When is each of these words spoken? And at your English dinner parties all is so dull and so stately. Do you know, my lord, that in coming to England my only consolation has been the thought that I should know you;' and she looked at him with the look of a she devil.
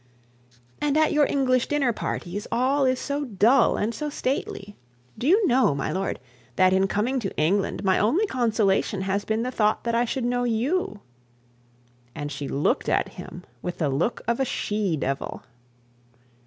And 0.81 0.97
at 0.97 1.13
your 1.13 1.27
English 1.27 1.67
dinner 1.67 1.93
parties 1.93 2.47
all 2.51 2.85
is 2.85 2.97
so 2.99 3.23
dull 3.23 3.77
and 3.77 3.93
so 3.93 4.09
stately. 4.09 4.75
Do 5.15 5.27
you 5.27 5.45
know, 5.45 5.75
my 5.75 5.91
lord, 5.91 6.19
that 6.55 6.73
in 6.73 6.87
coming 6.87 7.19
to 7.19 7.37
England 7.37 7.83
my 7.83 7.99
only 7.99 8.25
consolation 8.25 9.01
has 9.01 9.25
been 9.25 9.43
the 9.43 9.51
thought 9.51 9.83
that 9.83 9.93
I 9.93 10.05
should 10.05 10.25
know 10.25 10.43
you;' 10.43 11.01
and 12.15 12.31
she 12.31 12.47
looked 12.47 12.89
at 12.89 13.09
him 13.09 13.43
with 13.61 13.77
the 13.77 13.89
look 13.89 14.23
of 14.27 14.39
a 14.39 14.43
she 14.45 14.97
devil. 14.97 15.43